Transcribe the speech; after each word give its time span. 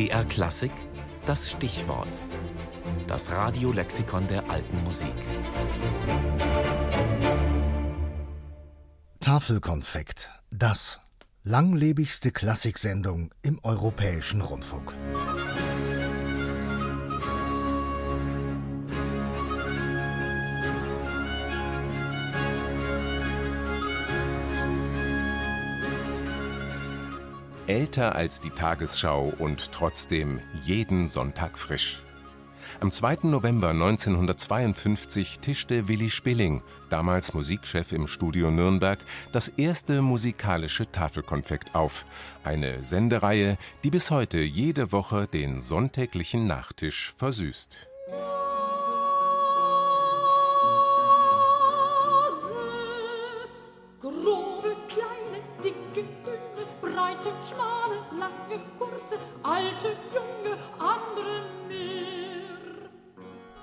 BR 0.00 0.24
Klassik, 0.24 0.72
das 1.26 1.50
Stichwort. 1.50 2.08
Das 3.06 3.32
Radiolexikon 3.32 4.26
der 4.28 4.48
alten 4.48 4.82
Musik. 4.82 5.12
Tafelkonfekt, 9.20 10.30
das 10.50 11.00
langlebigste 11.44 12.30
Klassiksendung 12.32 13.30
im 13.42 13.58
europäischen 13.62 14.40
Rundfunk. 14.40 14.96
Älter 27.70 28.16
als 28.16 28.40
die 28.40 28.50
Tagesschau 28.50 29.32
und 29.38 29.70
trotzdem 29.70 30.40
jeden 30.64 31.08
Sonntag 31.08 31.56
frisch. 31.56 32.02
Am 32.80 32.90
2. 32.90 33.18
November 33.28 33.68
1952 33.68 35.38
tischte 35.38 35.86
Willi 35.86 36.10
Spilling, 36.10 36.62
damals 36.88 37.32
Musikchef 37.32 37.92
im 37.92 38.08
Studio 38.08 38.50
Nürnberg, 38.50 38.98
das 39.30 39.46
erste 39.46 40.02
musikalische 40.02 40.90
Tafelkonfekt 40.90 41.76
auf. 41.76 42.06
Eine 42.42 42.82
Sendereihe, 42.82 43.56
die 43.84 43.90
bis 43.90 44.10
heute 44.10 44.40
jede 44.40 44.90
Woche 44.90 45.28
den 45.28 45.60
sonntäglichen 45.60 46.48
Nachtisch 46.48 47.14
versüßt. 47.18 47.86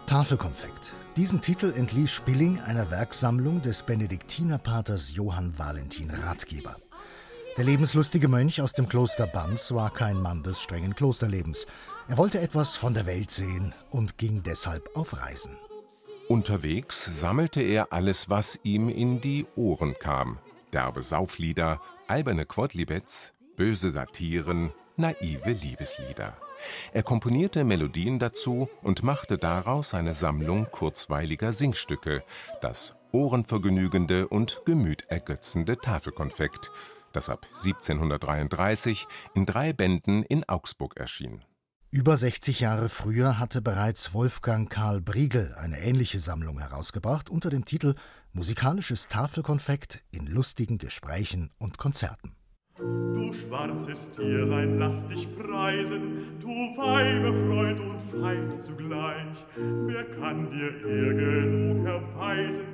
Tafelkonfekt. 0.08 0.94
Diesen 1.17 1.41
Titel 1.41 1.73
entließ 1.75 2.09
Spilling 2.09 2.61
einer 2.61 2.89
Werksammlung 2.89 3.61
des 3.61 3.83
Benediktinerpaters 3.83 5.13
Johann 5.13 5.59
Valentin 5.59 6.09
Ratgeber. 6.09 6.77
Der 7.58 7.66
lebenslustige 7.66 8.30
Mönch 8.30 8.61
aus 8.61 8.72
dem 8.72 8.88
Kloster 8.88 9.28
Banz 9.28 9.73
war 9.73 9.94
kein 9.94 10.22
Mann 10.22 10.44
des 10.44 10.61
strengen 10.61 10.95
Klosterlebens. 10.95 11.67
Er 12.08 12.17
wollte 12.17 12.39
etwas 12.39 12.78
von 12.78 12.94
der 12.94 13.05
Welt 13.05 13.31
sehen 13.31 13.73
und 13.91 14.17
ging 14.17 14.44
deshalb 14.44 14.95
auf 14.95 15.22
Reisen. 15.22 15.58
Unterwegs 16.30 17.03
sammelte 17.19 17.61
er 17.61 17.91
alles, 17.91 18.30
was 18.30 18.61
ihm 18.63 18.88
in 18.88 19.19
die 19.19 19.45
Ohren 19.58 19.94
kam. 20.00 20.38
Derbe 20.72 21.02
Sauflieder, 21.02 21.81
alberne 22.08 22.45
Quodlibets, 22.45 23.33
böse 23.58 23.91
Satiren, 23.91 24.72
naive 24.95 25.52
Liebeslieder. 25.52 26.38
Er 26.94 27.03
komponierte 27.03 27.63
Melodien 27.63 28.19
dazu 28.19 28.69
und 28.81 29.03
machte 29.03 29.38
daraus 29.38 29.94
eine 29.94 30.13
Sammlung 30.13 30.67
kurzweiliger 30.72 31.53
Singstücke, 31.53 32.23
das 32.61 32.95
ohrenvergnügende 33.11 34.27
und 34.27 34.61
gemütergötzende 34.66 35.78
Tafelkonfekt, 35.78 36.72
das 37.13 37.30
ab 37.30 37.45
1733 37.55 39.08
in 39.33 39.45
drei 39.45 39.73
Bänden 39.73 40.23
in 40.23 40.47
Augsburg 40.47 40.97
erschien. 40.97 41.44
Über 41.89 42.17
60 42.17 42.59
Jahre 42.59 42.89
früher 42.89 43.39
hatte 43.39 43.61
bereits 43.61 44.13
Wolfgang 44.13 44.69
Karl 44.69 45.00
Briegel 45.00 45.55
eine 45.55 45.80
ähnliche 45.80 46.19
Sammlung 46.19 46.59
herausgebracht 46.59 47.30
unter 47.30 47.50
dem 47.50 47.63
Titel 47.63 47.95
Musikalisches 48.33 49.08
Tafelkonfekt 49.08 50.03
in 50.11 50.28
lustigen 50.28 50.78
Gesprächen 50.78 51.50
und 51.58 51.78
Konzerten. 51.78 52.35
Schwarzes 53.48 54.12
Tierlein, 54.12 54.78
lass 54.78 55.08
dich 55.08 55.26
preisen, 55.38 56.38
du 56.42 56.50
Weibe, 56.50 57.31
Freund 57.48 57.80
und 57.80 58.02
Feind 58.02 58.62
zugleich. 58.62 59.38
Wer 59.56 60.03
kann 60.03 60.50
dir 60.50 60.86
ehr 60.86 61.14
genug 61.14 61.86
erweisen? 61.86 62.66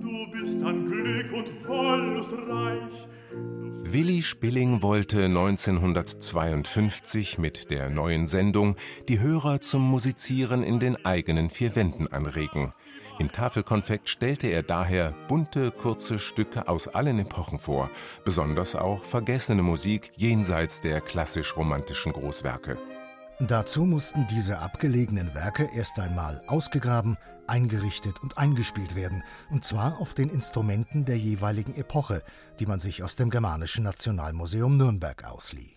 Du 0.00 0.28
bist 0.32 0.60
an 0.64 0.86
Glück 0.86 1.32
und 1.32 1.68
Wollust 1.68 2.32
reich. 2.32 3.06
Willi 3.84 4.22
Spilling 4.22 4.82
wollte 4.82 5.26
1952 5.26 7.38
mit 7.38 7.70
der 7.70 7.88
neuen 7.88 8.26
Sendung 8.26 8.74
die 9.08 9.20
Hörer 9.20 9.60
zum 9.60 9.88
Musizieren 9.88 10.64
in 10.64 10.80
den 10.80 10.96
eigenen 11.04 11.50
vier 11.50 11.76
Wänden 11.76 12.08
anregen– 12.08 12.72
im 13.18 13.32
Tafelkonfekt 13.32 14.08
stellte 14.08 14.48
er 14.48 14.62
daher 14.62 15.12
bunte, 15.28 15.70
kurze 15.70 16.18
Stücke 16.18 16.68
aus 16.68 16.88
allen 16.88 17.18
Epochen 17.18 17.58
vor, 17.58 17.90
besonders 18.24 18.76
auch 18.76 19.04
vergessene 19.04 19.62
Musik 19.62 20.12
jenseits 20.16 20.80
der 20.80 21.00
klassisch-romantischen 21.00 22.12
Großwerke. 22.12 22.78
Dazu 23.38 23.84
mussten 23.84 24.26
diese 24.28 24.60
abgelegenen 24.60 25.34
Werke 25.34 25.68
erst 25.74 25.98
einmal 25.98 26.42
ausgegraben, 26.46 27.18
eingerichtet 27.46 28.22
und 28.22 28.38
eingespielt 28.38 28.96
werden, 28.96 29.22
und 29.50 29.62
zwar 29.62 30.00
auf 30.00 30.14
den 30.14 30.30
Instrumenten 30.30 31.04
der 31.04 31.18
jeweiligen 31.18 31.74
Epoche, 31.74 32.22
die 32.58 32.66
man 32.66 32.80
sich 32.80 33.02
aus 33.02 33.16
dem 33.16 33.30
Germanischen 33.30 33.84
Nationalmuseum 33.84 34.76
Nürnberg 34.76 35.24
auslieh. 35.24 35.74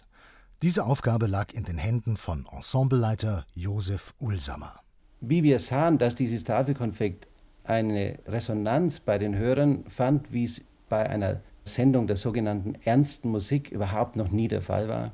Diese 0.61 0.85
Aufgabe 0.85 1.27
lag 1.27 1.53
in 1.53 1.63
den 1.63 1.77
Händen 1.77 2.17
von 2.17 2.45
Ensembleleiter 2.51 3.45
Josef 3.55 4.13
Ulsamer. 4.19 4.81
Wie 5.21 5.43
wir 5.43 5.59
sahen, 5.59 5.97
dass 5.97 6.15
dieses 6.15 6.43
Tafelkonfekt 6.43 7.27
eine 7.63 8.19
Resonanz 8.27 8.99
bei 8.99 9.17
den 9.17 9.35
Hörern 9.35 9.83
fand, 9.87 10.31
wie 10.31 10.45
es 10.45 10.61
bei 10.87 11.07
einer 11.07 11.41
Sendung 11.63 12.07
der 12.07 12.15
sogenannten 12.15 12.75
ernsten 12.83 13.29
Musik 13.29 13.71
überhaupt 13.71 14.15
noch 14.15 14.31
nie 14.31 14.47
der 14.47 14.61
Fall 14.61 14.87
war. 14.87 15.11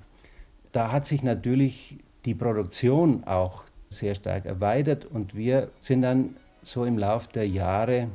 Da 0.71 0.91
hat 0.91 1.05
sich 1.05 1.23
natürlich 1.23 1.97
die 2.23 2.35
Produktion 2.35 3.23
auch 3.25 3.65
sehr 3.89 4.15
stark 4.15 4.45
erweitert 4.45 5.05
und 5.05 5.35
wir 5.35 5.69
sind 5.79 6.01
dann 6.01 6.37
so 6.63 6.85
im 6.85 6.97
Lauf 6.97 7.27
der 7.27 7.47
Jahre, 7.47 8.07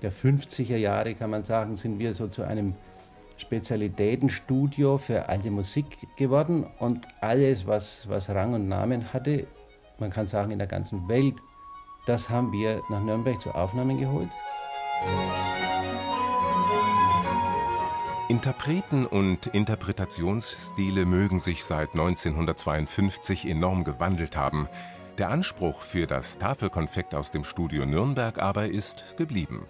der 0.00 0.12
50er 0.12 0.76
Jahre 0.76 1.14
kann 1.14 1.30
man 1.30 1.44
sagen, 1.44 1.76
sind 1.76 1.98
wir 1.98 2.12
so 2.14 2.28
zu 2.28 2.42
einem 2.42 2.74
Spezialitätenstudio 3.36 4.98
für 4.98 5.28
alte 5.28 5.50
Musik 5.50 5.86
geworden 6.16 6.66
und 6.78 7.06
alles, 7.20 7.66
was, 7.66 8.08
was 8.08 8.28
Rang 8.28 8.54
und 8.54 8.68
Namen 8.68 9.12
hatte, 9.12 9.46
man 10.02 10.10
kann 10.10 10.26
sagen 10.26 10.50
in 10.50 10.58
der 10.58 10.66
ganzen 10.66 11.08
Welt, 11.08 11.36
das 12.06 12.28
haben 12.28 12.52
wir 12.52 12.82
nach 12.90 13.00
Nürnberg 13.00 13.40
zur 13.40 13.54
Aufnahme 13.54 13.96
geholt. 13.96 14.28
Interpreten 18.28 19.06
und 19.06 19.46
Interpretationsstile 19.46 21.06
mögen 21.06 21.38
sich 21.38 21.64
seit 21.64 21.92
1952 21.92 23.46
enorm 23.46 23.84
gewandelt 23.84 24.36
haben. 24.36 24.68
Der 25.18 25.30
Anspruch 25.30 25.82
für 25.82 26.06
das 26.06 26.38
Tafelkonfekt 26.38 27.14
aus 27.14 27.30
dem 27.30 27.44
Studio 27.44 27.86
Nürnberg 27.86 28.38
aber 28.38 28.68
ist 28.68 29.04
geblieben. 29.16 29.66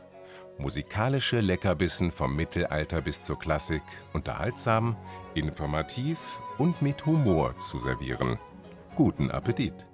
Musikalische 0.58 1.40
Leckerbissen 1.40 2.10
vom 2.10 2.36
Mittelalter 2.36 3.02
bis 3.02 3.24
zur 3.24 3.38
Klassik, 3.38 3.82
unterhaltsam, 4.12 4.96
informativ 5.34 6.18
und 6.56 6.80
mit 6.80 7.04
Humor 7.04 7.58
zu 7.58 7.80
servieren. 7.80 8.38
Guten 8.94 9.30
Appetit! 9.30 9.91